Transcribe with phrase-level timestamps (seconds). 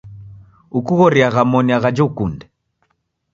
[0.79, 2.45] Ukughoriaa moni ghaja ukunde.